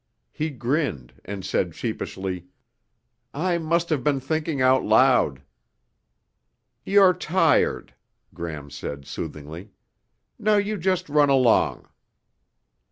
He 0.31 0.49
grinned 0.49 1.21
and 1.25 1.45
said 1.45 1.75
sheepishly, 1.75 2.47
"I 3.35 3.59
must 3.59 3.89
have 3.91 4.03
been 4.03 4.19
thinking 4.19 4.59
out 4.59 4.83
loud." 4.83 5.43
"You're 6.83 7.13
tired," 7.13 7.93
Gram 8.33 8.71
said 8.71 9.05
soothingly. 9.05 9.69
"Now 10.39 10.55
you 10.55 10.79
just 10.79 11.07
run 11.07 11.29
along." 11.29 11.87